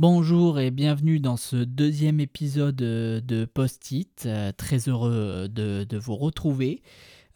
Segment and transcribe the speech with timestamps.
[0.00, 4.22] Bonjour et bienvenue dans ce deuxième épisode euh, de Post-it.
[4.24, 6.80] Euh, très heureux de, de vous retrouver.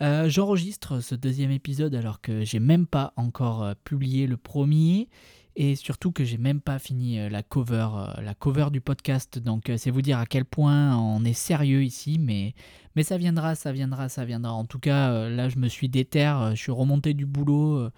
[0.00, 5.10] Euh, J'enregistre ce deuxième épisode alors que j'ai même pas encore euh, publié le premier
[5.56, 9.38] et surtout que j'ai même pas fini euh, la cover, euh, du podcast.
[9.38, 12.54] Donc euh, c'est vous dire à quel point on est sérieux ici, mais,
[12.96, 14.54] mais ça viendra, ça viendra, ça viendra.
[14.54, 17.90] En tout cas, euh, là je me suis déter, euh, je suis remonté du boulot.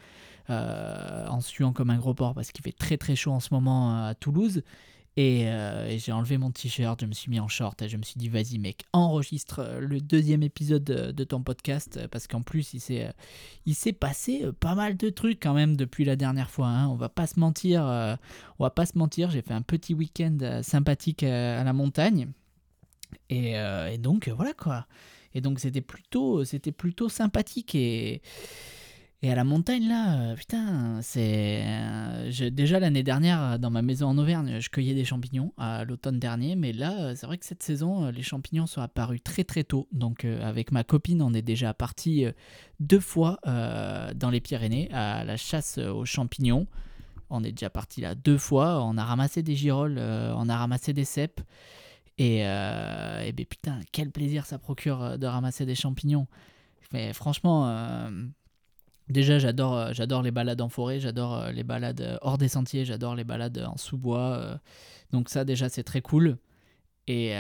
[0.51, 3.49] Euh, en suant comme un gros porc parce qu'il fait très très chaud en ce
[3.53, 4.63] moment euh, à Toulouse.
[5.19, 7.97] Et, euh, et j'ai enlevé mon t-shirt, je me suis mis en short et je
[7.97, 12.75] me suis dit vas-y mec, enregistre le deuxième épisode de, ton podcast parce qu'en plus
[12.75, 13.11] il s'est,
[13.65, 16.67] il s'est passé pas mal de trucs quand même depuis la dernière fois.
[16.67, 16.89] hein.
[16.89, 17.81] On va pas se mentir,
[18.59, 19.31] on va pas se mentir.
[19.31, 22.29] J'ai fait un petit week-end sympathique à la montagne
[23.31, 24.87] et, et donc voilà quoi.
[25.33, 28.21] Et donc c'était plutôt, c'était plutôt sympathique et
[29.23, 31.63] et à la montagne, là, euh, putain, c'est.
[31.65, 35.85] euh, déjà l'année dernière, euh, dans ma maison en Auvergne, je cueillais des champignons à
[35.85, 39.65] l'automne dernier, mais là, c'est vrai que cette saison, les champignons sont apparus très très
[39.65, 39.89] tôt.
[39.91, 42.27] Donc, avec ma copine, on est déjà parti
[42.79, 46.67] deux fois dans les Pyrénées à la chasse aux champignons.
[47.31, 48.83] On est déjà parti là deux fois.
[48.85, 51.41] On a ramassé des girolles, on a ramassé des cèpes.
[52.19, 56.27] Et, et ben putain, quel plaisir ça procure de ramasser des champignons.
[56.93, 58.11] Mais franchement.
[59.09, 62.49] Déjà, j'adore, euh, j'adore les balades en forêt, j'adore euh, les balades euh, hors des
[62.49, 64.61] sentiers, j'adore les balades en sous-bois.
[65.13, 66.39] donc ça, déjà, c'est très cool.
[67.09, 67.35] Et,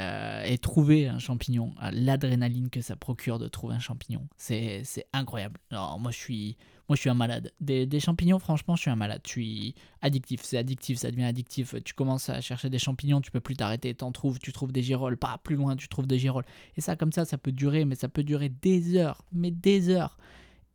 [0.45, 5.58] et trouver un champignon, l'adrénaline que ça procure de trouver un champignon, c'est, incroyable.
[5.73, 6.56] Alors, moi, je suis,
[6.89, 7.53] moi, je suis un malade.
[7.61, 9.23] Des, des champignons, franchement, je suis un malade.
[9.27, 11.75] Je suis addictif, c'est addictif, ça devient addictif.
[11.83, 14.83] Tu commences à chercher des champignons, tu peux plus t'arrêter, t'en trouves, tu trouves des
[14.83, 16.47] girolles, pas plus loin, tu trouves des girolles.
[16.77, 19.89] Et ça, comme ça, ça peut durer, mais ça peut durer des heures, mais des
[19.89, 20.17] heures.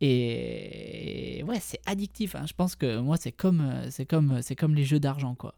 [0.04, 2.34] Et ouais, c'est addictif.
[2.34, 2.44] hein.
[2.44, 5.54] Je pense que moi, c'est comme, euh, c'est comme, c'est comme les jeux d'argent, quoi.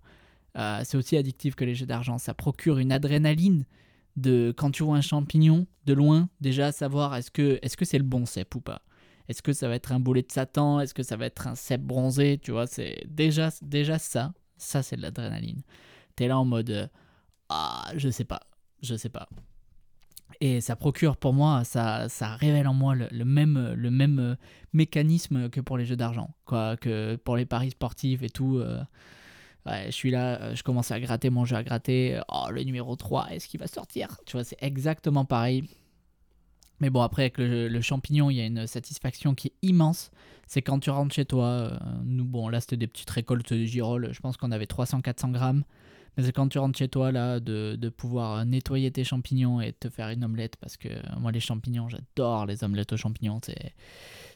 [0.59, 2.19] Euh, c'est aussi addictif que les jeux d'argent.
[2.19, 3.65] Ça procure une adrénaline
[4.17, 8.05] de quand tu vois un champignon de loin, déjà savoir est-ce que, est-ce c'est le
[8.05, 8.83] bon cep ou pas.
[9.28, 10.78] Est-ce que ça va être un boulet de Satan?
[10.78, 12.38] Est-ce que ça va être un cep bronzé?
[12.38, 14.34] Tu vois, c'est déjà, déjà ça.
[14.59, 15.62] Ça, c'est de l'adrénaline.
[16.16, 16.87] T'es là en mode euh,
[17.49, 18.41] ah, je sais pas,
[18.83, 19.27] je sais pas.
[20.40, 24.34] Et ça procure pour moi, ça, ça révèle en moi le, même, le même euh,
[24.72, 28.58] mécanisme que pour les jeux d'argent, quoi, que pour les paris sportifs et tout.
[28.58, 28.82] euh,
[29.66, 32.20] je suis là, euh, je commence à gratter mon jeu à gratter.
[32.28, 34.18] Oh, le numéro 3, est-ce qu'il va sortir?
[34.26, 35.64] Tu vois, c'est exactement pareil.
[36.80, 40.10] Mais bon, après, avec le, champignon, il y a une satisfaction qui est immense.
[40.46, 41.78] C'est quand tu rentres chez toi.
[42.04, 44.10] nous, bon, là, c'était des petites récoltes de girolles.
[44.12, 45.64] Je pense qu'on avait 300-400 grammes.
[46.16, 49.72] Mais c'est quand tu rentres chez toi, là, de, de pouvoir nettoyer tes champignons et
[49.72, 50.56] te faire une omelette.
[50.56, 53.41] Parce que euh, moi, les champignons, j'adore les omelettes aux champignons.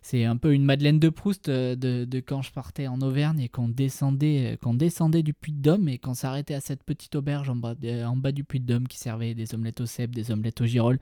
[0.02, 3.40] C'est, un peu une Madeleine de Proust euh, de, de quand je partais en Auvergne
[3.40, 6.82] et qu'on descendait, euh, qu'on descendait du Puy de Dôme et qu'on s'arrêtait à cette
[6.82, 7.74] petite auberge en bas,
[8.06, 10.66] en bas du Puy de Dôme qui servait des omelettes au cèpe, des omelettes aux
[10.66, 10.98] girolles.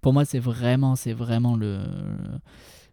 [0.00, 1.80] Pour moi, c'est vraiment, c'est vraiment le,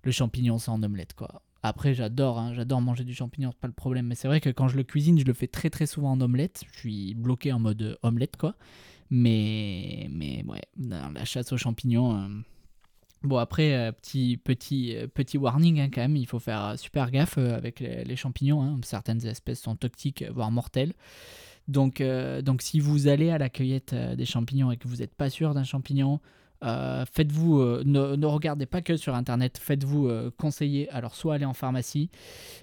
[0.03, 1.41] le champignon sans omelette, quoi.
[1.67, 4.07] Après, j'adore, hein, j'adore manger du champignon, pas le problème.
[4.07, 6.22] Mais c'est vrai que quand je le cuisine, je le fais très très souvent en
[6.22, 6.63] omelette.
[6.73, 8.55] Je suis bloqué en mode euh, omelette, quoi.
[9.09, 12.17] Mais, mais ouais, la chasse aux champignons.
[12.17, 12.27] euh,
[13.23, 17.38] Bon, après, euh, petit, petit, petit warning hein, quand même, il faut faire super gaffe
[17.38, 18.61] avec les, champignons.
[18.61, 18.79] hein.
[18.83, 20.94] Certaines espèces sont toxiques, voire mortelles.
[21.67, 22.01] Donc,
[22.44, 25.53] donc si vous allez à la cueillette des champignons et que vous n'êtes pas sûr
[25.53, 26.22] d'un champignon,
[26.63, 30.90] euh, faites-vous, euh, ne, regardez pas que sur internet, faites-vous euh, conseiller.
[30.90, 32.09] Alors, soit aller en pharmacie,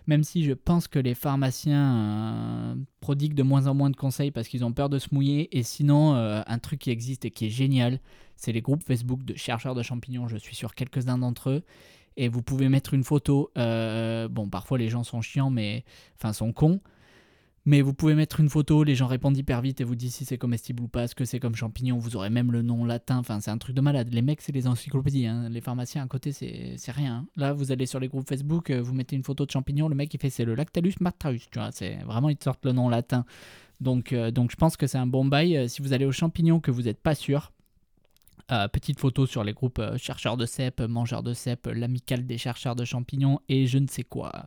[0.06, 4.49] même si je pense que les pharmaciens prodiguent de moins en moins de conseils parce
[4.49, 5.56] qu'ils ont peur de se mouiller.
[5.56, 8.00] Et sinon, un truc qui existe et qui est génial,
[8.37, 10.28] c'est les groupes Facebook de chercheurs de champignons.
[10.28, 11.62] Je suis sur quelques-uns d'entre eux.
[12.16, 13.50] Et vous pouvez mettre une photo.
[13.55, 15.84] bon, parfois les gens sont chiants, mais.
[16.16, 16.81] Enfin, sont cons.
[17.66, 20.26] Mais vous pouvez mettre une photo, les gens répondent hyper vite et vous disent si
[20.26, 23.16] c'est comestible ou pas, ce que c'est comme champignon, vous aurez même le nom latin,
[23.16, 24.12] enfin c'est un truc de malade.
[24.12, 25.48] Les mecs c'est les encyclopédies, hein.
[25.48, 27.14] les pharmaciens à côté c'est rien.
[27.14, 27.26] hein.
[27.36, 29.94] Là vous allez sur les groupes Facebook, euh, vous mettez une photo de champignon, le
[29.94, 32.72] mec il fait c'est le Lactalus martarus, tu vois, c'est vraiment ils te sortent le
[32.72, 33.25] nom latin.
[33.81, 35.56] Donc, euh, donc je pense que c'est un bon bail.
[35.56, 37.50] Euh, Si vous allez aux champignons que vous n'êtes pas sûr,
[38.52, 42.38] euh, petite photo sur les groupes euh, chercheurs de cèpes, mangeurs de cèpes, l'amicale des
[42.38, 44.46] chercheurs de champignons et je ne sais quoi.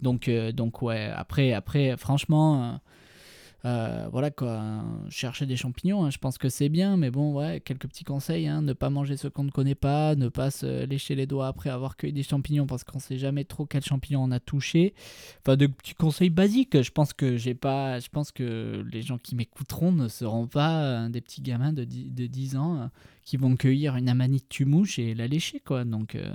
[0.00, 2.76] Donc, euh, donc ouais, après, après franchement, euh,
[3.64, 7.60] euh, voilà quoi, chercher des champignons, hein, je pense que c'est bien, mais bon, ouais,
[7.60, 10.84] quelques petits conseils, hein, ne pas manger ce qu'on ne connaît pas, ne pas se
[10.84, 14.22] lécher les doigts après avoir cueilli des champignons parce qu'on sait jamais trop quel champignon
[14.22, 14.94] on a touché.
[15.44, 19.18] Enfin, de petits conseils basiques, je pense que j'ai pas, je pense que les gens
[19.18, 22.86] qui m'écouteront ne seront pas euh, des petits gamins de 10, de 10 ans euh,
[23.28, 25.84] qui vont cueillir une amanite tumouche et la lécher, quoi.
[25.84, 26.32] Donc, euh,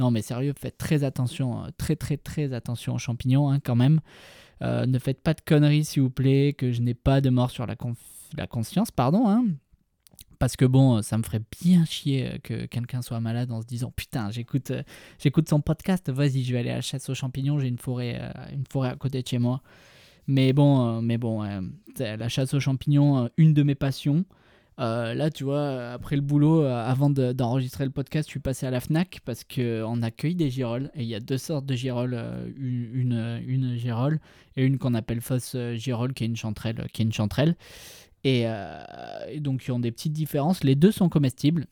[0.00, 3.76] non, mais sérieux, faites très attention, euh, très très très attention aux champignons, hein, quand
[3.76, 4.00] même.
[4.60, 7.64] ne faites pas de conneries, s'il vous plaît, que je n'ai pas de mort sur
[7.64, 7.76] la,
[8.36, 9.28] la conscience, pardon.
[9.28, 9.44] Hein.
[10.40, 13.92] Parce que bon, ça me ferait bien chier que quelqu'un soit malade en se disant
[13.94, 14.72] putain, j'écoute,
[15.20, 18.20] j'écoute son podcast, vas-y, je vais aller à la chasse aux champignons, j'ai une forêt,
[18.52, 19.62] une forêt à côté de chez moi.
[20.26, 21.44] Mais bon, mais bon,
[22.00, 24.24] la chasse aux champignons, une de mes passions.
[24.80, 28.66] Euh, là, tu vois, après le boulot, euh, avant d'enregistrer le podcast, je suis passé
[28.66, 30.90] à la Fnac parce qu'on accueille des girolles.
[30.94, 34.18] Et il y a deux sortes de girolles, euh, une, une, girole
[34.56, 36.86] et une qu'on appelle fausse girole, qui est une chanterelle.
[36.92, 37.56] Qui est une chanterelle.
[38.24, 38.46] Et,
[39.40, 40.62] donc, ils ont des petites différences.
[40.64, 41.66] Les deux sont comestibles.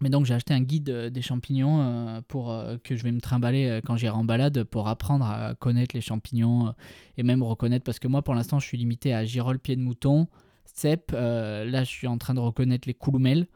[0.00, 3.96] Mais donc j'ai acheté un guide des champignons pour que je vais me trimballer quand
[3.96, 6.72] j'irai en balade pour apprendre à connaître les champignons
[7.16, 9.80] et même reconnaître parce que moi pour l'instant je suis limité à girole pied de
[9.80, 10.28] mouton,
[10.84, 13.46] Euh, là, je suis en train de reconnaître les couloumels.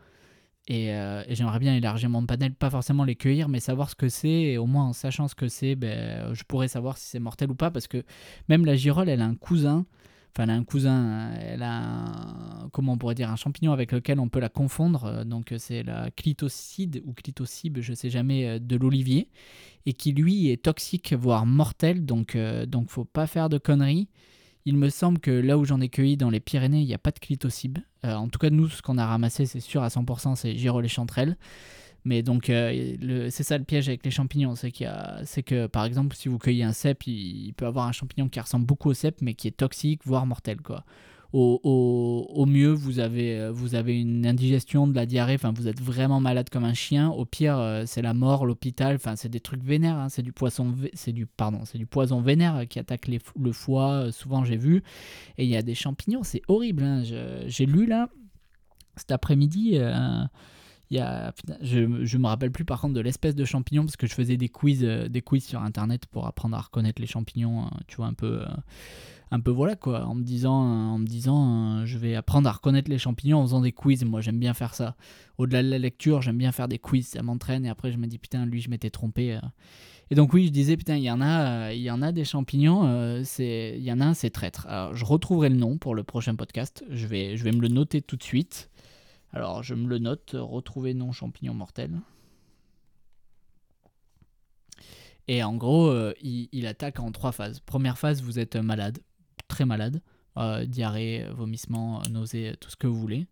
[0.70, 4.09] Euh, et, j'aimerais bien élargir mon panel, pas forcément les cueillir, mais savoir ce que
[4.09, 4.29] c'est.
[4.29, 7.50] Et au moins en sachant ce que c'est, ben, je pourrais savoir si c'est mortel
[7.50, 7.70] ou pas.
[7.70, 8.05] Parce que
[8.49, 9.87] même la girole, elle a un cousin.
[10.35, 13.93] Enfin, elle a un cousin, elle a un, comment on pourrait dire, un champignon avec
[13.93, 15.26] lequel on peut la confondre.
[15.26, 19.29] Donc, c'est la clitocide ou clitocybe, je sais jamais, de l'olivier.
[19.85, 22.05] Et qui, lui, est toxique, voire mortel.
[22.06, 24.09] Donc, euh, donc faut pas faire de conneries.
[24.64, 26.99] Il me semble que là où j'en ai cueilli dans les Pyrénées, il n'y a
[26.99, 27.79] pas de clitocybe.
[28.05, 30.85] Euh, en tout cas, nous, ce qu'on a ramassé, c'est sûr à 100%, c'est girolles
[30.85, 31.37] et chanterelles.
[32.05, 36.29] Mais donc, euh, c'est ça le piège avec les champignons, c'est que par exemple, si
[36.29, 39.35] vous cueillez un il, il, peut avoir un champignon qui ressemble beaucoup au cep, mais
[39.35, 40.85] qui est toxique, voire mortel, quoi
[41.32, 45.81] au, mieux, vous avez, euh, vous avez une indigestion, de la diarrhée, enfin, vous êtes
[45.81, 47.08] vraiment malade comme un chien.
[47.11, 50.08] Au pire, euh, c'est la mort, l'hôpital, enfin, c'est des trucs vénères, hein.
[50.08, 54.12] c'est du poisson, c'est du, pardon, c'est du poison vénère qui attaque le foie, euh,
[54.12, 54.82] souvent j'ai vu.
[55.38, 56.82] Et il y a des champignons, c'est horrible.
[56.82, 57.02] Hein.
[57.46, 58.08] j'ai lu là,
[58.96, 59.78] cet après-midi,
[60.93, 64.15] il je, je me rappelle plus par contre de l'espèce de champignon parce que je
[64.15, 68.06] faisais des quiz, des quiz sur internet pour apprendre à reconnaître les champignons, tu vois,
[68.06, 68.44] un peu
[69.33, 72.53] un peu voilà quoi, en me disant, en me disant euh, je vais apprendre à
[72.53, 74.05] reconnaître les champignons en faisant des quiz.
[74.05, 74.94] Moi j'aime bien faire ça.
[75.39, 78.06] Au-delà de la lecture, j'aime bien faire des quiz, ça m'entraîne et après je me
[78.06, 79.35] dis putain, lui je m'étais trompé.
[79.35, 79.41] Euh.
[80.11, 82.12] Et donc oui, je disais putain, il y en a, euh, il y en a
[82.12, 84.67] des champignons, c'est, il y en a c'est traître.
[84.69, 86.85] Alors je retrouverai le nom pour le prochain podcast.
[86.91, 88.71] Je vais me le noter tout de suite.
[89.32, 92.00] Alors je me le note, retrouver nom champignon mortel.
[95.29, 97.61] Et en gros, il, il, attaque en trois phases.
[97.61, 98.99] Première phase, vous êtes malade
[99.52, 100.00] très malade,
[100.38, 103.26] euh, diarrhée, vomissement, nausée, tout ce que vous voulez.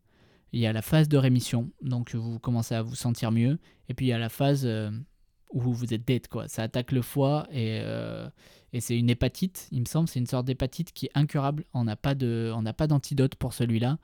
[0.52, 3.58] Il y a la phase de rémission, donc vous commencez à vous sentir mieux.
[3.88, 4.90] Et puis il y a la phase euh,
[5.52, 6.46] où vous êtes dead, quoi.
[6.48, 8.28] Ça attaque le foie et, euh,
[8.72, 10.08] et c'est une hépatite, il me semble.
[10.08, 11.64] C'est une sorte d'hépatite qui est incurable.
[11.72, 13.98] On n'a pas d'antidote pour celui-là.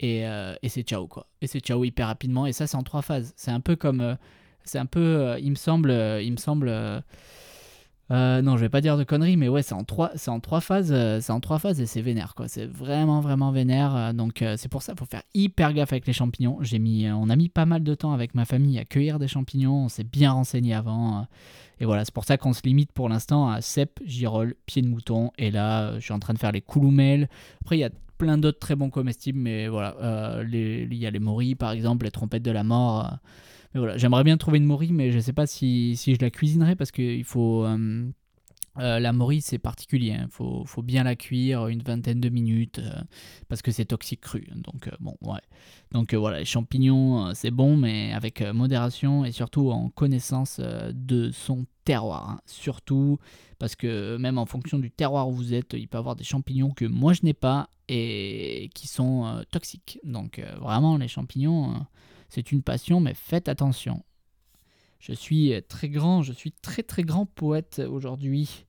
[0.00, 1.26] Et, et c'est ciao, quoi.
[1.40, 2.46] Et c'est ciao hyper rapidement.
[2.46, 3.32] Et ça, c'est en trois phases.
[3.36, 4.16] C'est un peu comme.
[4.64, 5.36] c'est un peu.
[5.40, 5.90] il me semble.
[5.90, 7.02] il me semble
[8.10, 10.40] euh, non, je vais pas dire de conneries, mais ouais, c'est en trois, c'est en
[10.40, 12.48] trois phases, euh, c'est en trois phases et c'est vénère quoi.
[12.48, 13.94] C'est vraiment vraiment vénère.
[13.94, 16.58] Euh, donc c'est pour ça, faut faire hyper gaffe avec les champignons.
[16.62, 19.28] J'ai mis, on a mis pas mal de temps avec ma famille à cueillir des
[19.28, 19.84] champignons.
[19.84, 21.26] On s'est bien renseigné avant.
[21.80, 24.88] et voilà, c'est pour ça qu'on se limite pour l'instant à cèpe, girole, pied de
[24.88, 25.30] mouton.
[25.36, 27.28] Et là, je suis en train de faire les couloumels.
[27.60, 31.18] Après, il y a plein d'autres très bons comestibles, mais voilà, il y a les
[31.18, 33.18] moris par exemple, les trompettes de la mort.
[33.74, 36.20] Mais voilà, j'aimerais bien trouver une mori, mais je ne sais pas si, si, je
[36.20, 37.66] la cuisinerai parce qu'il faut.
[38.78, 40.08] Euh, euh, la mori, c'est particulier.
[40.08, 40.28] Il hein.
[40.30, 43.00] faut, faut, bien la cuire une vingtaine de minutes euh,
[43.48, 44.46] parce que c'est toxique cru.
[44.54, 45.40] Donc, bon, ouais.
[45.92, 51.66] Donc, voilà, les champignons, c'est bon, mais avec modération et surtout en connaissance de son
[51.84, 52.30] terroir.
[52.30, 52.40] Hein.
[52.46, 53.18] Surtout
[53.58, 56.24] parce que même en fonction du terroir où vous êtes, il peut y avoir des
[56.24, 59.98] champignons que moi je n'ai pas et qui sont toxiques.
[60.04, 61.86] Donc, vraiment, les champignons
[62.28, 64.04] c'est une passion, mais faites attention.
[65.00, 68.66] Je suis très grand, je suis très très grand poète aujourd'hui.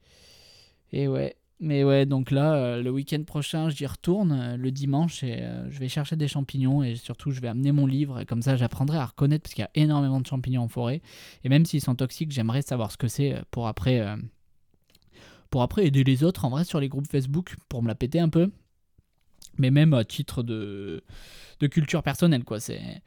[0.91, 5.23] Et ouais, mais ouais, donc là, euh, le week-end prochain, j'y retourne euh, le dimanche
[5.23, 8.19] et euh, je vais chercher des champignons et surtout, je vais amener mon livre.
[8.21, 11.01] Et comme ça, j'apprendrai à reconnaître parce qu'il y a énormément de champignons en forêt.
[11.43, 14.05] Et même s'ils sont toxiques, j'aimerais savoir ce que c'est pour après,
[15.49, 18.21] pour après aider les autres en vrai sur les groupes Facebook pour me la péter
[18.21, 18.51] un peu.
[19.57, 21.03] Mais même à titre de,
[21.59, 22.61] de culture personnelle, quoi.
[22.61, 23.01] C'est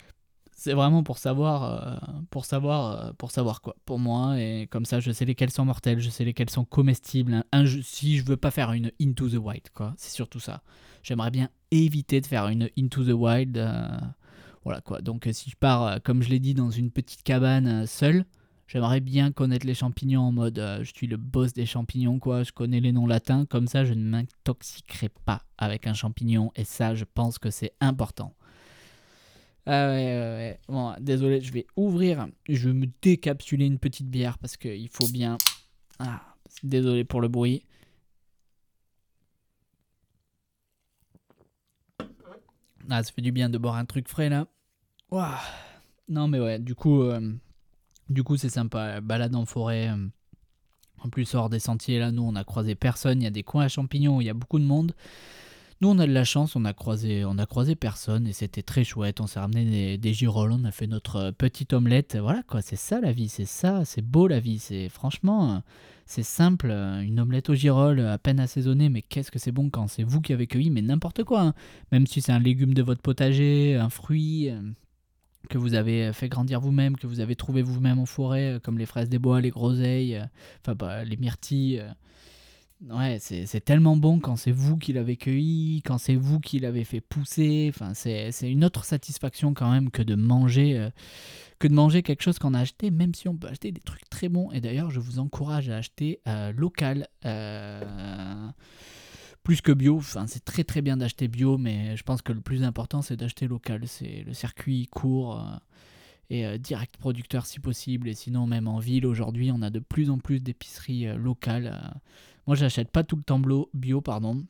[0.55, 1.97] c'est vraiment pour savoir, euh,
[2.31, 3.75] pour savoir, euh, pour savoir quoi.
[3.85, 7.45] Pour moi, et comme ça, je sais lesquels sont mortels, je sais lesquels sont comestibles.
[7.83, 10.63] si je veux pas faire une Into the Wild, quoi, c'est surtout ça.
[11.03, 13.57] J'aimerais bien éviter de faire une Into the Wild.
[13.59, 13.89] Euh,
[14.65, 15.01] voilà quoi.
[15.01, 18.25] Donc si je pars, comme je l'ai dit, dans une petite cabane seule,
[18.69, 22.45] j'aimerais bien connaître les champignons en mode je suis le boss des champignons, quoi.
[22.45, 23.47] Je connais les noms latins.
[23.47, 26.53] Comme ça, je ne m'intoxiquerai pas avec un champignon.
[26.55, 28.35] Et ça, je pense que c'est important.
[29.67, 30.61] Ah ouais, ouais, ouais.
[30.69, 32.27] Bon, désolé, je vais ouvrir.
[32.49, 35.39] Je vais me décapsuler une petite bière parce qu'il faut bien.
[35.99, 36.21] Ah,
[36.63, 37.65] désolé pour le bruit.
[42.91, 44.47] Ah, ça fait du bien de boire un truc frais là.
[45.11, 45.39] Ouah.
[46.09, 47.33] Non, mais ouais, du coup, euh,
[48.09, 49.01] du coup, c'est sympa.
[49.01, 49.89] Balade en forêt.
[49.89, 50.09] Euh,
[50.99, 53.21] en plus, hors des sentiers, là, nous, on a croisé personne.
[53.21, 54.93] Il y a des coins à champignons il y a beaucoup de monde.
[55.83, 58.63] Nous, on a de la chance, on a croisé, on a croisé personne et c'était
[58.63, 59.21] très chouette.
[59.21, 62.17] On s'est ramené des, girolles, on a fait notre euh, petite omelette.
[62.17, 64.61] Voilà quoi, c'est ça la vie, c'est ça, c'est beau la vie.
[64.61, 65.61] C'est franchement,
[66.07, 66.69] c'est simple.
[66.71, 70.05] euh, Une omelette aux girolles, à peine assaisonnée, mais qu'est-ce que c'est bon quand c'est
[70.05, 71.41] vous qui avez cueilli, mais n'importe quoi.
[71.43, 71.55] hein.
[71.91, 74.51] Même si c'est un légume de votre potager, un fruit.
[74.51, 74.61] euh,
[75.51, 78.87] que vous avez fait grandir vous-même, que vous avez trouvé vous-même en forêt, comme les
[78.87, 80.23] fraises des bois, les groseilles,
[80.61, 81.83] enfin bah, les myrtilles.
[82.91, 86.83] Ouais, c'est tellement bon quand c'est vous qui l'avez cueilli, quand c'est vous qui l'avez
[86.83, 87.71] fait pousser.
[87.73, 90.91] Enfin, c'est une autre satisfaction quand même que de manger, euh,
[91.61, 94.11] que de manger quelque chose qu'on a acheté, même si on peut acheter des trucs
[94.11, 94.51] très bons.
[94.51, 97.07] Et d'ailleurs, je vous encourage à acheter euh, local.
[97.25, 98.49] euh,
[99.45, 102.63] plus que bio, c'est très très bien d'acheter bio, mais je pense que le plus
[102.63, 103.83] important c'est d'acheter local.
[103.87, 105.45] C'est le circuit court
[106.31, 108.09] et direct producteur si possible.
[108.09, 111.93] Et sinon, même en ville aujourd'hui, on a de plus en plus d'épiceries locales.
[112.47, 113.41] Moi, j'achète pas tout le temps
[113.73, 114.45] bio, pardon,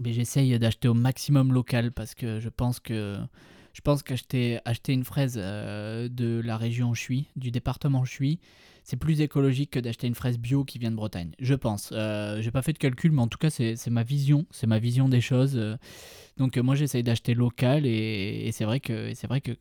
[0.00, 3.18] mais j'essaye d'acheter au maximum local parce que je pense que
[3.72, 8.00] je pense qu'acheter acheter une fraise euh, de la région où je suis, du département
[8.00, 8.38] où je suis,
[8.84, 11.30] c'est plus écologique que d'acheter une fraise bio qui vient de Bretagne.
[11.38, 11.90] Je pense.
[11.92, 14.44] Euh, J'ai pas fait de calcul, mais en tout cas, c'est ma vision.
[14.50, 15.56] C'est ma vision des choses.
[15.56, 15.76] euh.
[16.36, 19.12] Donc, euh, moi, j'essaye d'acheter local et, c'est vrai, que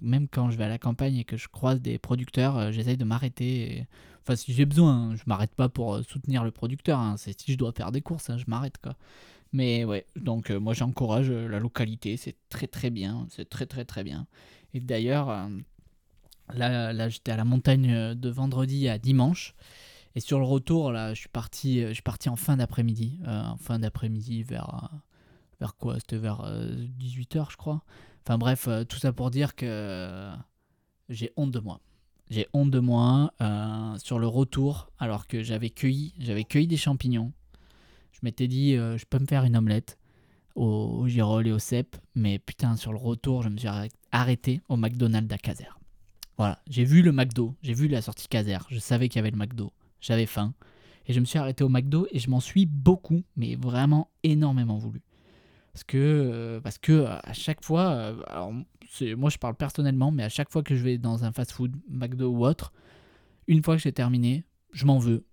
[0.02, 3.04] même quand je vais à la campagne et que je croise des producteurs, j'essaye de
[3.06, 3.86] m'arrêter.
[4.24, 6.98] Enfin, si j'ai besoin, hein, je m'arrête pas pour soutenir le producteur.
[6.98, 7.16] hein.
[7.18, 8.96] C'est si je dois faire des courses, hein, je m'arrête quoi.
[9.54, 13.66] Mais ouais, donc euh, moi j'encourage euh, la localité, c'est très très bien, c'est très
[13.66, 14.28] très très bien.
[14.74, 15.50] Et d'ailleurs, euh,
[16.54, 19.56] là, là j'étais à la montagne de vendredi à dimanche,
[20.16, 23.80] et sur le retour, là, je suis parti, je suis en fin d'après-midi, en fin
[23.80, 24.90] d'après-midi vers,
[25.60, 26.00] vers quoi?
[26.00, 26.44] C'était vers
[27.00, 27.84] 18h je crois.
[28.26, 30.30] Enfin bref, tout ça pour dire que
[31.08, 31.80] j'ai honte de moi.
[32.30, 33.34] J'ai honte de moi
[34.04, 37.32] sur le retour, alors que j'avais cueilli, j'avais cueilli des champignons.
[38.12, 39.98] Je m'étais dit, euh, je peux me faire une omelette
[40.56, 43.92] au, au girolles et au cèpe, mais putain, sur le retour, je me suis arrêt-
[44.12, 45.70] arrêté au McDonald's à Caser.
[46.38, 49.32] Voilà, j'ai vu le McDo, j'ai vu la sortie Caser, je savais qu'il y avait
[49.32, 50.54] le McDo, j'avais faim,
[51.08, 54.78] et je me suis arrêté au McDo et je m'en suis beaucoup, mais vraiment énormément
[54.78, 55.02] voulu.
[55.74, 58.52] Parce que, euh, parce que euh, à chaque fois, alors,
[59.18, 62.30] moi je parle personnellement, mais à chaque fois que je vais dans un fast-food, McDo
[62.30, 62.74] ou autre,
[63.48, 65.26] une fois que j'ai terminé, je m'en veux.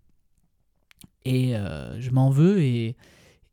[1.24, 2.96] Et euh, je m'en veux et,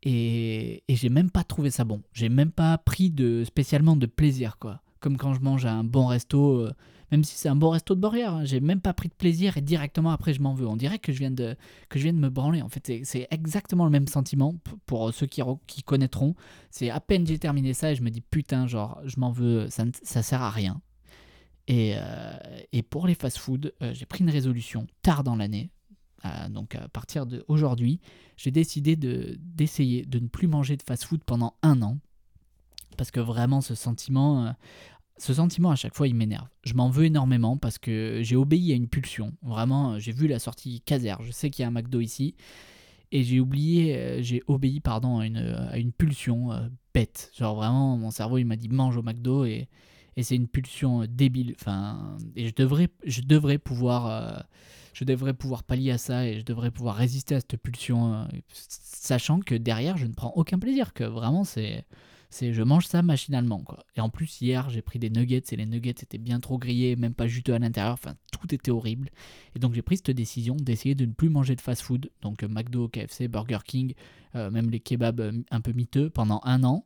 [0.02, 2.02] et, et j'ai même pas trouvé ça bon.
[2.12, 4.80] J'ai même pas pris de, spécialement de plaisir, quoi.
[5.00, 6.72] Comme quand je mange à un bon resto, euh,
[7.12, 9.56] même si c'est un bon resto de Borrière, hein, j'ai même pas pris de plaisir
[9.56, 10.66] et directement après je m'en veux.
[10.66, 11.54] On dirait que je viens de,
[11.88, 12.62] que je viens de me branler.
[12.62, 14.54] En fait, c'est- exactement le même sentiment
[14.86, 16.34] pour ceux qui, qui connaîtront.
[16.70, 19.68] C'est à peine j'ai terminé ça et je me dis putain, genre, je m'en veux,
[19.70, 20.80] ça, ça sert à rien.
[21.68, 22.36] Et, euh,
[22.72, 25.70] et pour les fast-food, j'ai pris une résolution tard dans l'année.
[26.50, 28.00] Donc à partir d'aujourd'hui,
[28.36, 31.98] j'ai décidé de- d'essayer de, ne plus manger de fast-food pendant un an.
[32.96, 34.50] Parce que vraiment, ce sentiment, euh,
[35.18, 36.48] ce sentiment à chaque fois, il m'énerve.
[36.64, 39.34] Je m'en veux énormément parce que j'ai obéi à une pulsion.
[39.42, 41.14] Vraiment, euh, j'ai vu la sortie Caser.
[41.22, 42.34] Je sais qu'il y a un McDo ici.
[43.12, 46.50] Et j'ai oublié, euh, j'ai obéi pardon, à une, à une pulsion
[46.94, 47.30] bête.
[47.36, 49.68] Genre vraiment, mon cerveau, il m'a dit mange au McDo et,
[50.16, 51.54] et c'est une pulsion euh, débile.
[51.60, 54.40] Enfin, et je devrais, je devrais pouvoir, euh,
[54.94, 58.24] je devrais pouvoir pallier à ça et je devrais pouvoir résister à cette pulsion, euh,
[58.50, 60.94] sachant que derrière, je ne prends aucun plaisir.
[60.94, 61.84] Que vraiment, c'est,
[62.30, 63.84] c'est, je mange ça machinalement quoi.
[63.96, 66.96] Et en plus, hier, j'ai pris des nuggets et les nuggets étaient bien trop grillés,
[66.96, 67.92] même pas juteux à l'intérieur.
[67.92, 69.10] Enfin, tout était horrible.
[69.54, 72.88] Et donc, j'ai pris cette décision d'essayer de ne plus manger de fast-food, donc McDo,
[72.88, 73.94] KFC, Burger King,
[74.34, 76.84] même les kebabs un peu miteux pendant un an.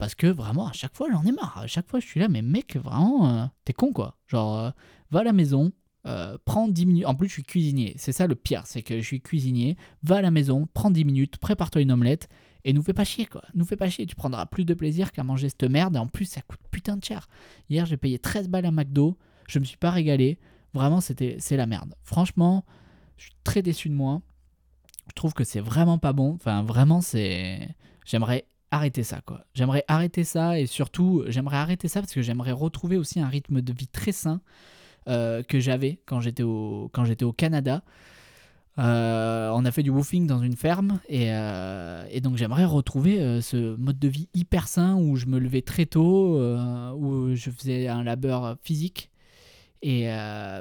[0.00, 1.58] Parce que vraiment, à chaque fois, j'en ai marre.
[1.58, 4.16] À chaque fois, je suis là, mais mec, vraiment, euh, t'es con quoi.
[4.28, 4.70] Genre, euh,
[5.10, 5.72] va à la maison,
[6.06, 7.04] euh, prends 10 minutes.
[7.04, 7.92] En plus, je suis cuisinier.
[7.98, 9.76] C'est ça le pire, c'est que je suis cuisinier.
[10.02, 12.30] Va à la maison, prends 10 minutes, prépare-toi une omelette
[12.64, 13.42] et nous fais pas chier quoi.
[13.54, 14.06] Nous fais pas chier.
[14.06, 16.96] Tu prendras plus de plaisir qu'à manger cette merde et en plus, ça coûte putain
[16.96, 17.28] de cher.
[17.68, 19.18] Hier, j'ai payé 13 balles à McDo.
[19.48, 20.38] Je me suis pas régalé.
[20.72, 21.94] Vraiment, c'était, c'est la merde.
[22.04, 22.64] Franchement,
[23.18, 24.22] je suis très déçu de moi.
[25.08, 26.32] Je trouve que c'est vraiment pas bon.
[26.36, 27.68] Enfin, vraiment, c'est.
[28.06, 29.44] J'aimerais arrêter ça, quoi.
[29.54, 33.60] J'aimerais arrêter ça et surtout, j'aimerais arrêter ça parce que j'aimerais retrouver aussi un rythme
[33.60, 34.40] de vie très sain
[35.08, 36.90] euh, que j'avais quand j'étais au,
[37.36, 37.82] Canada.
[38.78, 43.76] Euh, on a fait du woofing dans une ferme et, euh, donc j'aimerais retrouver ce
[43.76, 46.38] mode de vie hyper sain où je me levais très tôt,
[46.94, 49.10] où je faisais un labeur physique
[49.82, 50.08] et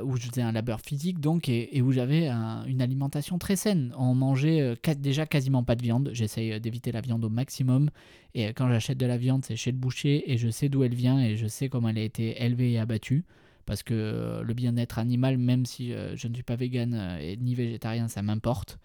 [0.04, 3.94] où je faisais un labeur physique donc et, où j'avais une alimentation très saine.
[3.98, 6.10] On mangeait déjà quasiment pas de viande.
[6.14, 7.90] J'essaye d'éviter la viande au maximum.
[8.34, 10.96] Et quand j'achète de la viande, c'est chez le boucher et je sais d'où elle
[10.96, 13.26] vient et je sais comment elle a été élevée et abattue.
[13.66, 18.22] Parce que le bien-être animal, même si je ne suis pas vegan ni végétarien, ça
[18.22, 18.80] m'importe.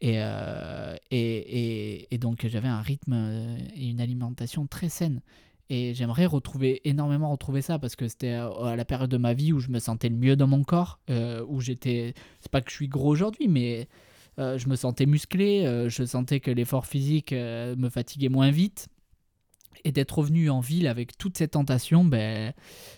[0.00, 0.20] Et,
[1.10, 3.14] et, et, donc j'avais un rythme
[3.74, 5.22] et une alimentation très saine.
[5.68, 9.52] Et j'aimerais retrouver énormément retrouver ça parce que c'était à la période de ma vie
[9.52, 12.14] où je me sentais le mieux dans mon corps, euh, où j'étais.
[12.40, 13.88] C'est pas que je suis gros aujourd'hui, mais
[14.38, 18.88] euh, je me sentais musclé, euh, je sentais que l'effort physique me fatiguait moins vite.
[19.84, 22.52] Et d'être revenu en ville avec toutes ces tentations, ben,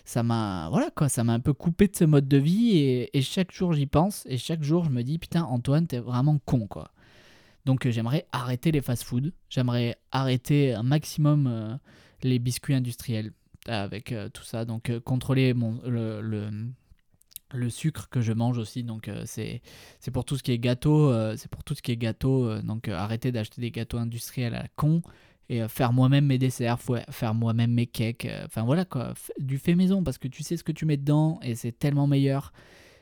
[0.05, 3.15] ça m'a voilà quoi, ça m'a un peu coupé de ce mode de vie et,
[3.15, 6.39] et chaque jour j'y pense et chaque jour je me dis putain Antoine t'es vraiment
[6.45, 6.91] con quoi.
[7.65, 11.79] Donc j'aimerais arrêter les fast-food, j'aimerais arrêter un maximum
[12.23, 13.31] les biscuits industriels
[13.67, 14.65] avec euh, tout ça.
[14.65, 16.21] Donc euh, contrôler mon, le,
[17.51, 18.83] le, sucre que je mange aussi.
[18.83, 19.61] Donc euh, c'est
[19.99, 21.13] c'est pour tout ce qui est gâteau.
[21.37, 22.61] c'est pour tout ce qui est gâteau.
[22.61, 25.01] donc arrêter d'acheter des gâteaux industriels à la con
[25.51, 26.77] et faire moi-même mes desserts,
[27.09, 28.27] faire moi-même mes cakes.
[28.45, 31.39] Enfin voilà quoi, du fait maison parce que tu sais ce que tu mets dedans
[31.41, 32.53] et c'est tellement meilleur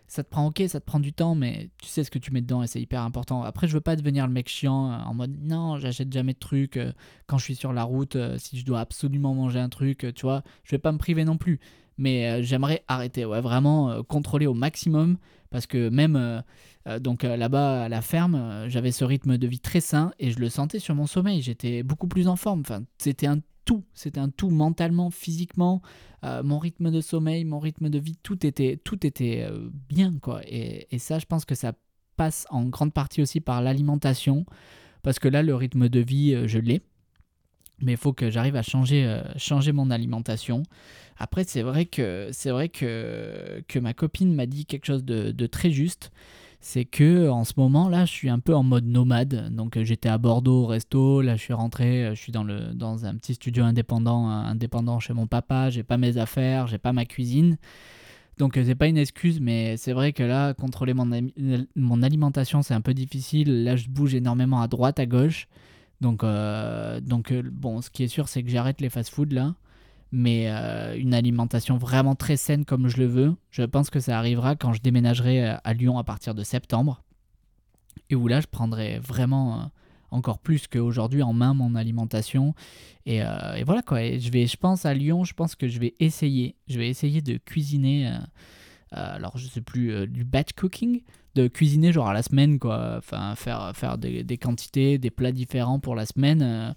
[0.08, 2.32] ça te prend ok, ça te prend du temps, mais tu sais ce que tu
[2.32, 3.44] mets dedans et c'est hyper important.
[3.44, 6.40] Après, je veux pas devenir le mec chiant euh, en mode non, j'achète jamais de
[6.40, 6.94] trucs euh,
[7.28, 8.16] quand je suis sur la route.
[8.16, 11.26] Euh, si je dois absolument manger un truc, tu vois, je vais pas me priver
[11.26, 11.60] non plus.
[11.98, 15.18] Mais j'aimerais arrêter, ouais, vraiment contrôler au maximum
[15.50, 16.44] parce que même
[17.00, 20.48] donc là-bas à la ferme, j'avais ce rythme de vie très sain et je le
[20.48, 21.42] sentais sur mon sommeil.
[21.42, 22.60] J'étais beaucoup plus en forme.
[22.60, 23.84] Enfin, c'était un tout.
[23.94, 25.82] C'était un tout mentalement, physiquement,
[26.24, 30.14] euh, mon rythme de sommeil, mon rythme de vie, tout était, tout était euh, bien.
[30.20, 30.42] quoi.
[30.48, 31.74] Et, ça, je pense que ça
[32.16, 34.46] passe en grande partie aussi par l'alimentation.
[35.04, 36.82] Parce que là, le rythme de vie, euh, je l'ai.
[37.80, 40.64] Mais il faut que j'arrive à changer, changer mon alimentation.
[41.18, 45.30] Après, c'est vrai que, c'est vrai que, que ma copine m'a dit quelque chose de,
[45.30, 46.12] de très juste
[46.60, 49.54] c'est que en ce moment là, je suis un peu en mode nomade.
[49.54, 52.44] Donc euh, j'étais à Bordeaux au resto, là je suis rentré, euh, je suis dans
[52.44, 56.68] le dans un petit studio indépendant euh, indépendant chez mon papa, j'ai pas mes affaires,
[56.68, 57.58] j'ai pas ma cuisine.
[58.38, 61.10] Donc c'est pas une excuse, mais c'est vrai que là, contrôler mon,
[61.76, 63.64] mon alimentation, c'est un peu difficile.
[63.64, 65.48] Là, je bouge énormément à droite, à gauche.
[66.02, 66.24] Donc,
[67.02, 69.56] donc bon, ce qui est sûr, c'est que j'arrête les fast-foods là
[70.12, 74.18] mais euh, une alimentation vraiment très saine comme je le veux, je pense que ça
[74.18, 77.04] arrivera quand je déménagerai euh, à Lyon à partir de septembre.
[78.10, 79.64] Et où là, je prendrai vraiment euh,
[80.12, 82.54] encore plus qu'aujourd'hui en main mon alimentation.
[83.06, 83.22] Et,
[83.66, 84.00] voilà quoi.
[84.18, 86.56] je vais, je pense à Lyon, je pense que je vais essayer.
[86.68, 88.12] Je vais essayer de cuisiner.
[88.92, 91.04] alors, je sais plus, du batch cooking,
[91.36, 92.96] de cuisiner genre à la semaine quoi.
[92.98, 96.76] Enfin, faire, faire des quantités, des plats différents pour la semaine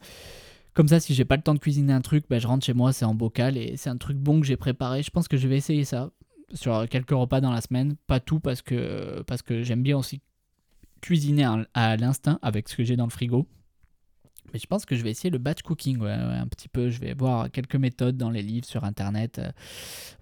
[0.75, 2.75] comme ça, si j'ai pas le temps de cuisiner un truc, bah, je rentre chez
[2.75, 5.03] moi, c'est en bocal et c'est un truc bon que j'ai préparé.
[5.03, 6.11] Je pense que je vais essayer ça
[6.53, 7.97] sur quelques repas dans la semaine.
[8.07, 10.21] Pas tout parce que, parce que j'aime bien aussi
[11.01, 13.47] cuisiner à l'instinct avec ce que j'ai dans le frigo.
[14.53, 16.91] Mais je pense que je vais essayer le batch cooking, un petit peu.
[16.91, 19.51] Je vais voir quelques méthodes dans les livres, sur Internet, euh,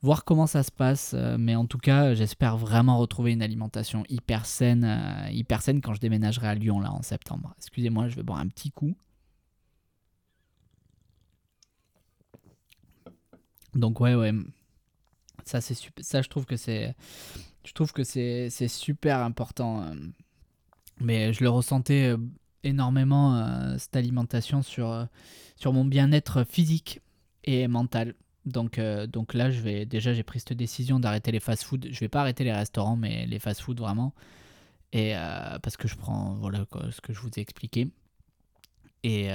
[0.02, 1.12] voir comment ça se passe.
[1.14, 5.80] Euh, mais en tout cas, j'espère vraiment retrouver une alimentation hyper saine, euh, hyper saine
[5.80, 7.54] quand je déménagerai à Lyon, là, en septembre.
[7.58, 8.94] Excusez-moi, je vais boire un petit coup.
[13.74, 14.32] Donc ouais, ouais.
[15.44, 19.82] Ça, ça je trouve que c'est super important.
[19.82, 19.94] Euh.
[21.00, 22.16] Mais je le ressentais euh,
[22.64, 25.08] énormément, euh, cette alimentation, sur,
[25.66, 27.00] mon bien-être physique
[27.44, 28.14] et mental.
[28.46, 29.50] Donc, donc là,
[29.84, 31.88] déjà, j'ai pris cette décision d'arrêter les fast-food.
[31.90, 34.14] Je vais pas arrêter les restaurants, mais les fast-food vraiment.
[34.94, 35.12] Et
[35.62, 37.88] parce que je prends, voilà, ce que je vous ai expliqué.
[39.02, 39.28] Et,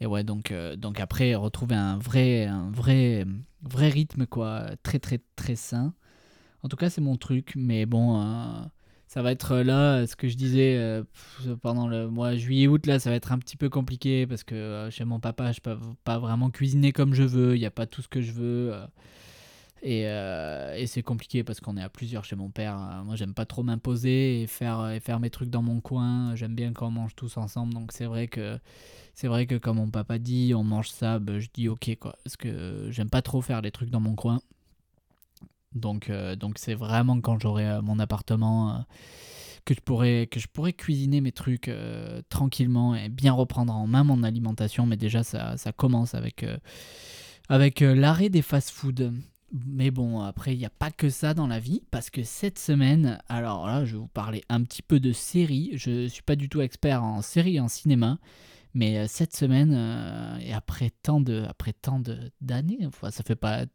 [0.00, 3.24] et ouais, donc, euh, donc après, retrouver un vrai, un vrai,
[3.62, 5.94] vrai rythme, quoi, très, très, très sain.
[6.62, 8.64] En tout cas, c'est mon truc, mais bon, euh,
[9.06, 11.04] ça va être là, ce que je disais euh,
[11.62, 15.04] pendant le mois juillet-août, là, ça va être un petit peu compliqué parce que chez
[15.04, 18.02] mon papa, je peux pas vraiment cuisiner comme je veux, il n'y a pas tout
[18.02, 18.74] ce que je veux.
[19.86, 22.76] Et, et c'est compliqué parce qu'on est à plusieurs chez mon père.
[23.04, 26.34] Moi, j'aime pas trop m'imposer et faire, et faire mes trucs dans mon coin.
[26.36, 27.74] J'aime bien quand on mange tous ensemble.
[27.74, 28.58] Donc, c'est vrai que
[29.24, 32.16] vrai que comme mon papa dit, on mange ça, bah, je dis ok quoi.
[32.24, 34.40] Parce que j'aime pas trop faire les trucs dans mon coin.
[35.74, 38.78] Donc euh, donc c'est vraiment quand j'aurai euh, mon appartement euh,
[39.64, 41.70] que je pourrais que je pourrais cuisiner mes trucs
[42.28, 44.86] tranquillement et bien reprendre en main mon alimentation.
[44.86, 46.44] Mais déjà ça, ça commence avec
[47.48, 49.10] avec l'arrêt des fast-foods.
[49.54, 52.58] Mais bon, après, il n'y a pas que ça dans la vie, parce que cette
[52.58, 55.70] semaine, alors là, je vais vous parler un petit peu de séries.
[55.74, 58.18] Je ne suis pas du tout expert en séries en cinéma,
[58.74, 59.72] Mais cette semaine,
[60.40, 62.02] et après tant de, après tant
[62.40, 63.66] d'années, enfin, ça fait pas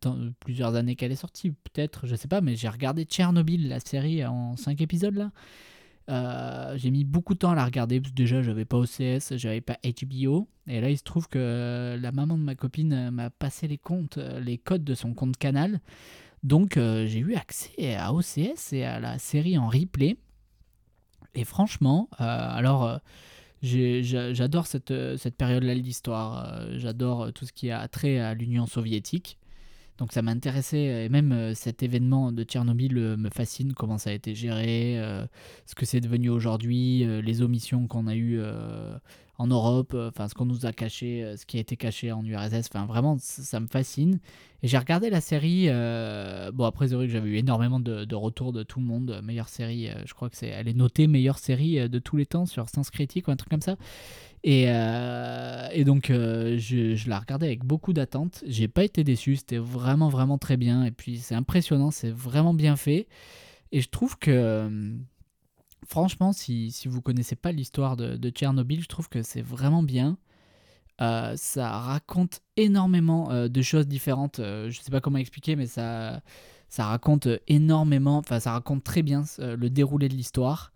[0.42, 4.26] plusieurs années qu'elle est sortie, peut-être, je sais pas, mais j'ai regardé Tchernobyl, la série
[4.26, 5.32] en 5 épisodes là.
[6.10, 9.38] Euh, j'ai mis beaucoup de temps à la regarder parce que déjà j'avais pas OCS,
[9.38, 10.48] j'avais pas HBO.
[10.68, 14.18] Et là il se trouve que la maman de ma copine m'a passé les comptes,
[14.18, 15.80] euh, les codes de son compte canal.
[16.44, 20.18] Donc euh, j'ai eu accès à OCS et à la série en replay.
[21.36, 23.00] Et franchement, alors
[23.62, 26.60] j'adore cette, cette période-là de l'histoire.
[26.78, 29.39] j'adore tout ce qui a trait à l'Union soviétique.
[30.00, 34.12] Donc ça m'intéressait, et même euh, cet événement de Tchernobyl euh, me fascine, comment ça
[34.12, 35.26] a été géré, euh,
[35.66, 38.42] ce que c'est devenu aujourd'hui, les omissions qu'on a eues
[39.38, 42.68] en Europe, enfin ce qu'on nous a caché, ce qui a été caché en URSS,
[42.74, 44.20] enfin vraiment ça, me fascine.
[44.64, 45.68] Et j'ai regardé la série,
[46.54, 49.50] bon après c'est vrai que j'avais eu énormément de, retours de tout le monde, meilleure
[49.50, 52.70] série, je crois que c'est, elle est notée meilleure série de tous les temps sur
[52.70, 53.76] Sens Critique ou un truc comme ça.
[54.44, 58.44] Et, euh, et donc, euh, je, la regardais avec beaucoup d'attente.
[58.48, 60.86] J'ai pas été déçu, c'était vraiment, vraiment très bien.
[60.86, 63.08] Et puis, c'est impressionnant, c'est vraiment bien fait.
[63.72, 64.94] Et je trouve que, euh,
[65.88, 70.18] franchement, si, si vous connaissez pas l'histoire de, Tchernobyl, je trouve que c'est vraiment bien.
[71.00, 74.38] ça raconte énormément de choses différentes.
[74.38, 76.22] je sais pas comment expliquer, mais ça,
[76.70, 80.72] ça raconte énormément, enfin, ça raconte très bien le déroulé de l'histoire.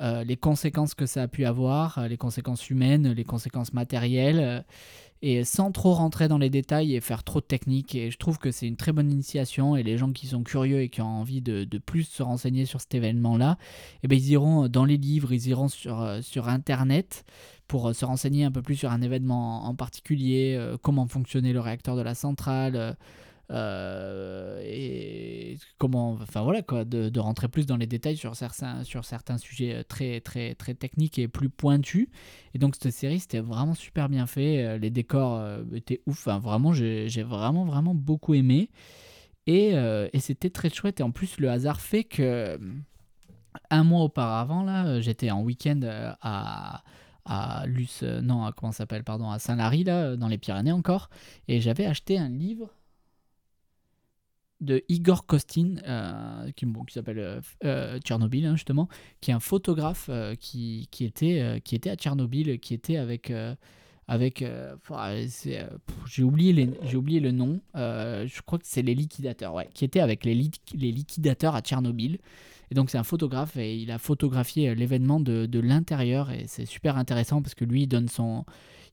[0.00, 4.38] Euh, les conséquences que ça a pu avoir, euh, les conséquences humaines, les conséquences matérielles,
[4.38, 4.60] euh,
[5.22, 7.96] et sans trop rentrer dans les détails et faire trop de technique.
[7.96, 10.82] Et je trouve que c'est une très bonne initiation, et les gens qui sont curieux
[10.82, 13.58] et qui ont envie de, plus se renseigner sur cet événement-là,
[14.04, 17.24] eh ben, ils iront dans les livres, ils iront sur, sur Internet
[17.66, 21.96] pour se renseigner un peu plus sur un événement en particulier, comment fonctionnait le réacteur
[21.96, 22.96] de la centrale.
[23.50, 29.04] Euh, et comment, enfin voilà quoi, de, rentrer plus dans les détails sur certains, sur
[29.06, 32.08] certains sujets euh, très très très techniques et plus pointus.
[32.54, 35.42] Et donc cette série c'était vraiment super bien fait, euh, les décors
[35.74, 38.70] étaient ouf, enfin, vraiment j'ai vraiment vraiment beaucoup aimé.
[39.46, 41.00] Et, et c'était très chouette.
[41.00, 42.60] Et en plus le hasard fait que
[43.70, 45.80] un mois auparavant là, j'étais en week-end
[46.20, 46.82] à
[47.30, 51.10] à Luce, non, à, comment s'appelle, pardon, à Saint-Lary, là, dans les Pyrénées encore,
[51.46, 52.70] et j'avais acheté un livre
[54.60, 58.88] de Igor Kostin, euh, qui, s'appelle euh, euh, Tchernobyl, hein, justement,
[59.20, 63.32] qui est un photographe qui, qui, était, qui était à Tchernobyl, qui était avec.
[64.08, 64.44] avec
[66.06, 70.00] j'ai oublié, j'ai oublié le nom, je crois que c'est les liquidateurs, ouais, qui était
[70.00, 72.18] avec les, les liquidateurs à Tchernobyl.
[72.70, 76.66] Et donc c'est un photographe et il a photographié l'événement de, de l'intérieur et c'est
[76.66, 78.44] super intéressant parce que lui il donne son,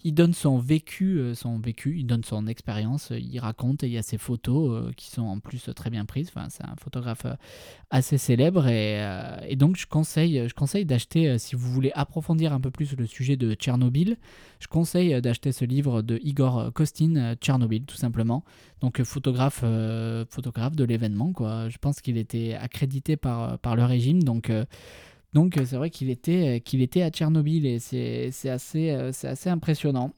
[0.05, 3.87] il donne son vécu, euh, son vécu, il donne son expérience, euh, il raconte et
[3.87, 6.29] il y a ses photos euh, qui sont en plus très bien prises.
[6.33, 7.25] Enfin, c'est un photographe
[7.89, 12.69] assez célèbre et, donc je conseille, je conseille d'acheter si vous voulez approfondir un peu
[12.69, 14.17] plus le sujet de Tchernobyl.
[14.59, 18.43] Je conseille d'acheter ce livre de Igor Kostin, Tchernobyl, tout simplement.
[18.81, 19.63] Donc photographe,
[20.29, 21.69] photographe de l'événement, quoi.
[21.69, 24.51] Je pense qu'il était accrédité par, par le régime, donc
[25.35, 29.11] donc euh, c'est vrai qu'il était, euh, qu'il était à Tchernobyl et c'est, assez, euh,
[29.23, 30.13] assez impressionnant.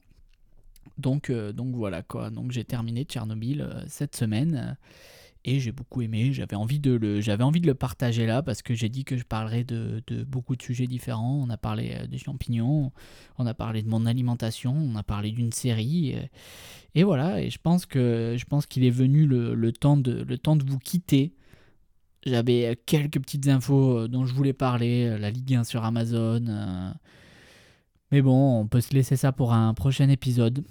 [0.96, 1.30] Donc,
[1.74, 2.30] voilà quoi.
[2.30, 4.76] Donc j'ai terminé Tchernobyl cette semaine
[5.44, 6.32] et j'ai beaucoup aimé.
[6.32, 10.56] J'avais envie de le, partager là parce que j'ai dit que je parlerais de, beaucoup
[10.56, 11.40] de sujets différents.
[11.40, 12.90] On a parlé des champignons,
[13.38, 16.16] on a parlé de mon alimentation, on a parlé d'une série
[16.94, 17.48] et, voilà.
[17.48, 21.32] Je pense que je qu'il est venu le temps de vous quitter
[22.28, 25.84] j'avais euh, quelques petites infos euh, dont je voulais parler, euh, la Ligue 1 sur
[25.84, 26.94] Amazon.
[28.10, 30.64] Mais bon, on peut se laisser ça pour un prochain épisode.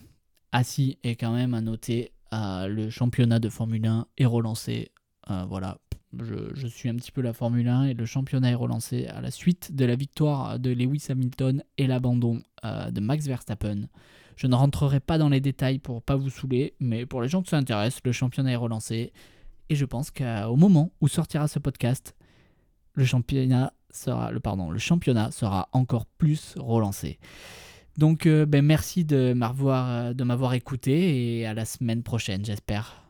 [0.52, 0.62] Ah
[1.04, 4.92] et quand même à noter, le championnat de Formule 1 est relancé.
[5.28, 5.78] voilà,
[6.18, 9.30] je, suis un petit peu la Formule 1 et le championnat est relancé à la
[9.30, 13.88] suite de la victoire de Lewis Hamilton et l'abandon de Max Verstappen.
[14.36, 17.44] Je ne rentrerai pas dans les détails pour pas vous saouler, mais pour les gens
[17.44, 19.12] qui s'intéressent, le championnat est relancé.
[19.70, 22.16] Et je pense qu'au moment où sortira ce podcast,
[22.94, 27.20] le championnat sera, le, pardon, le championnat sera encore plus relancé.
[27.98, 33.07] Donc euh, ben, merci de m'avoir, de m'avoir écouté et à la semaine prochaine, j'espère.